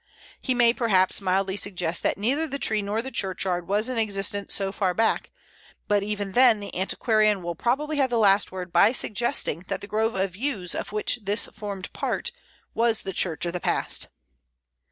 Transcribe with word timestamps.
He 0.41 0.55
may, 0.55 0.73
perhaps, 0.73 1.21
mildly 1.21 1.55
suggest 1.57 2.01
that 2.01 2.17
neither 2.17 2.47
the 2.47 2.57
church 2.57 2.81
nor 2.81 3.03
the 3.03 3.11
churchyard 3.11 3.67
was 3.67 3.87
in 3.87 3.99
existence 3.99 4.51
so 4.51 4.71
far 4.71 4.95
back, 4.95 5.29
but 5.87 6.01
even 6.01 6.31
then 6.31 6.59
the 6.59 6.75
antiquarian 6.75 7.43
will 7.43 7.53
probably 7.53 7.97
have 7.97 8.09
the 8.09 8.17
last 8.17 8.51
word 8.51 8.73
by 8.73 8.93
suggesting 8.93 9.63
that 9.67 9.79
the 9.79 9.85
grove 9.85 10.15
of 10.15 10.35
Yews 10.35 10.73
of 10.73 10.91
which 10.91 11.19
this 11.21 11.45
formed 11.53 11.93
part 11.93 12.31
was 12.73 13.03
the 13.03 13.13
church 13.13 13.45
of 13.45 13.53
the 13.53 13.59
past. 13.59 14.07